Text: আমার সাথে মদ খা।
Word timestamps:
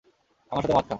আমার 0.51 0.61
সাথে 0.61 0.73
মদ 0.73 0.83
খা। 0.83 0.89